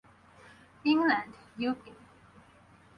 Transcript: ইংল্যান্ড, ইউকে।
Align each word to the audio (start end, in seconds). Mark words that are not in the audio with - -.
ইংল্যান্ড, 0.85 1.33
ইউকে। 1.61 1.91